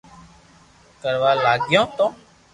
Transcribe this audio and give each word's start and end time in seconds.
ڪروا 1.01 1.31
لاگيو 1.43 1.81